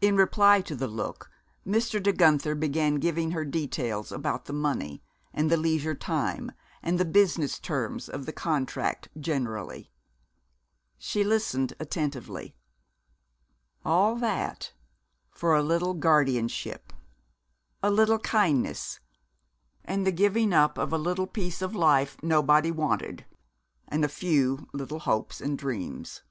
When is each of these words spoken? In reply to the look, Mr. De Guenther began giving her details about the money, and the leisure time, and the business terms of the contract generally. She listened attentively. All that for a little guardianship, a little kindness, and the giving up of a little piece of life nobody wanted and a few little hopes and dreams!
In 0.00 0.16
reply 0.16 0.60
to 0.60 0.76
the 0.76 0.86
look, 0.86 1.28
Mr. 1.66 2.00
De 2.00 2.12
Guenther 2.12 2.54
began 2.54 3.00
giving 3.00 3.32
her 3.32 3.44
details 3.44 4.12
about 4.12 4.44
the 4.44 4.52
money, 4.52 5.02
and 5.34 5.50
the 5.50 5.56
leisure 5.56 5.96
time, 5.96 6.52
and 6.84 7.00
the 7.00 7.04
business 7.04 7.58
terms 7.58 8.08
of 8.08 8.26
the 8.26 8.32
contract 8.32 9.08
generally. 9.18 9.90
She 10.98 11.24
listened 11.24 11.72
attentively. 11.80 12.54
All 13.84 14.14
that 14.18 14.72
for 15.32 15.56
a 15.56 15.64
little 15.64 15.94
guardianship, 15.94 16.92
a 17.82 17.90
little 17.90 18.20
kindness, 18.20 19.00
and 19.84 20.06
the 20.06 20.12
giving 20.12 20.52
up 20.52 20.78
of 20.78 20.92
a 20.92 20.96
little 20.96 21.26
piece 21.26 21.60
of 21.60 21.74
life 21.74 22.16
nobody 22.22 22.70
wanted 22.70 23.24
and 23.88 24.04
a 24.04 24.08
few 24.08 24.68
little 24.72 25.00
hopes 25.00 25.40
and 25.40 25.58
dreams! 25.58 26.22